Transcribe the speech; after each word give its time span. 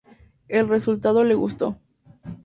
El 0.47 0.67
resultado 0.67 1.23
le 1.23 1.35
gustó. 1.35 1.77